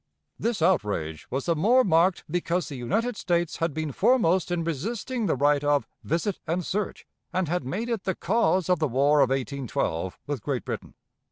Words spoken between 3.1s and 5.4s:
States had been foremost in resisting the